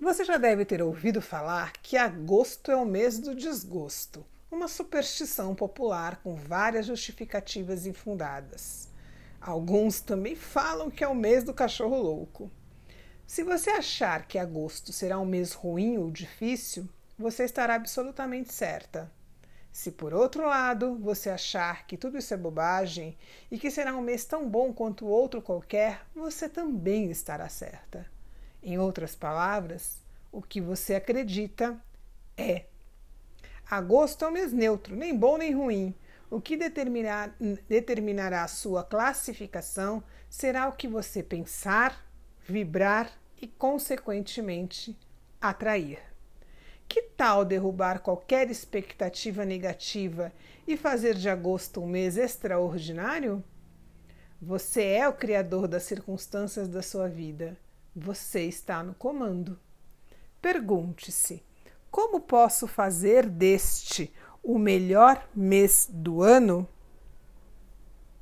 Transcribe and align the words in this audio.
Você 0.00 0.24
já 0.24 0.36
deve 0.36 0.64
ter 0.64 0.80
ouvido 0.80 1.20
falar 1.20 1.72
que 1.82 1.96
agosto 1.96 2.70
é 2.70 2.76
o 2.76 2.86
mês 2.86 3.18
do 3.18 3.34
desgosto, 3.34 4.24
uma 4.48 4.68
superstição 4.68 5.56
popular 5.56 6.20
com 6.22 6.36
várias 6.36 6.86
justificativas 6.86 7.84
infundadas. 7.84 8.88
Alguns 9.40 10.00
também 10.00 10.36
falam 10.36 10.88
que 10.88 11.02
é 11.02 11.08
o 11.08 11.16
mês 11.16 11.42
do 11.42 11.52
cachorro 11.52 12.00
louco. 12.00 12.48
Se 13.26 13.42
você 13.42 13.70
achar 13.70 14.28
que 14.28 14.38
agosto 14.38 14.92
será 14.92 15.18
um 15.18 15.26
mês 15.26 15.52
ruim 15.52 15.98
ou 15.98 16.12
difícil, 16.12 16.88
você 17.18 17.42
estará 17.42 17.74
absolutamente 17.74 18.52
certa. 18.52 19.10
Se 19.72 19.90
por 19.90 20.14
outro 20.14 20.46
lado 20.46 20.94
você 20.94 21.28
achar 21.28 21.88
que 21.88 21.96
tudo 21.96 22.16
isso 22.16 22.32
é 22.32 22.36
bobagem 22.36 23.18
e 23.50 23.58
que 23.58 23.68
será 23.68 23.96
um 23.96 24.02
mês 24.02 24.24
tão 24.24 24.48
bom 24.48 24.72
quanto 24.72 25.08
outro 25.08 25.42
qualquer, 25.42 26.06
você 26.14 26.48
também 26.48 27.10
estará 27.10 27.48
certa. 27.48 28.06
Em 28.62 28.78
outras 28.78 29.14
palavras, 29.14 30.02
o 30.32 30.42
que 30.42 30.60
você 30.60 30.94
acredita 30.94 31.80
é. 32.36 32.64
Agosto 33.70 34.24
é 34.24 34.28
um 34.28 34.32
mês 34.32 34.52
neutro, 34.52 34.96
nem 34.96 35.16
bom 35.16 35.36
nem 35.36 35.54
ruim. 35.54 35.94
O 36.30 36.40
que 36.40 36.56
determinar, 36.56 37.34
determinará 37.68 38.44
a 38.44 38.48
sua 38.48 38.84
classificação 38.84 40.02
será 40.28 40.68
o 40.68 40.72
que 40.72 40.86
você 40.86 41.22
pensar, 41.22 42.06
vibrar 42.46 43.10
e, 43.40 43.46
consequentemente, 43.46 44.96
atrair. 45.40 46.00
Que 46.86 47.02
tal 47.02 47.44
derrubar 47.44 48.00
qualquer 48.00 48.50
expectativa 48.50 49.44
negativa 49.44 50.32
e 50.66 50.76
fazer 50.76 51.14
de 51.14 51.28
agosto 51.28 51.82
um 51.82 51.86
mês 51.86 52.16
extraordinário? 52.16 53.44
Você 54.40 54.84
é 54.84 55.08
o 55.08 55.12
criador 55.12 55.68
das 55.68 55.82
circunstâncias 55.82 56.68
da 56.68 56.80
sua 56.82 57.08
vida. 57.08 57.56
Você 58.00 58.44
está 58.44 58.80
no 58.80 58.94
comando. 58.94 59.58
Pergunte-se: 60.40 61.42
como 61.90 62.20
posso 62.20 62.68
fazer 62.68 63.28
deste 63.28 64.14
o 64.40 64.56
melhor 64.56 65.28
mês 65.34 65.88
do 65.92 66.22
ano? 66.22 66.66